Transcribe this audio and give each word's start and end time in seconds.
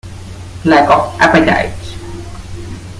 Lack 0.65 0.89
of 0.89 1.15
appetite! 1.21 1.71